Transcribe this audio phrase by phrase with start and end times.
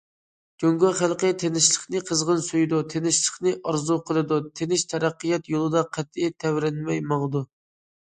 [0.61, 7.45] جۇڭگو خەلقى تىنچلىقنى قىزغىن سۆيىدۇ، تىنچلىقنى ئارزۇ قىلىدۇ، تىنچ تەرەققىيات يولىدا قەتئىي تەۋرەنمەي ماڭىدۇ.